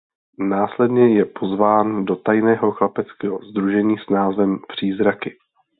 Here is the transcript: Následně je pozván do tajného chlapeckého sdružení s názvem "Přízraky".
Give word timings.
Následně 0.39 1.17
je 1.17 1.25
pozván 1.25 2.05
do 2.05 2.15
tajného 2.15 2.71
chlapeckého 2.71 3.39
sdružení 3.49 3.95
s 3.97 4.09
názvem 4.09 4.59
"Přízraky". 4.67 5.37